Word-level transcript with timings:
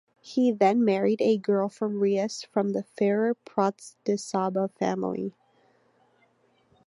He 0.19 0.51
then 0.51 0.83
married 0.83 1.21
a 1.21 1.37
girl 1.37 1.69
from 1.69 1.99
Reus 1.99 2.41
from 2.41 2.71
the 2.71 2.81
Ferrer 2.81 3.35
Pratdesaba 3.35 4.67
family. 4.71 5.35